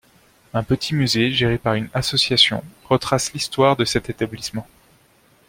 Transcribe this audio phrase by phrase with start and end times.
[0.55, 4.65] Un petit musée, gérée par une association, retrace l'histoire de cet établissement.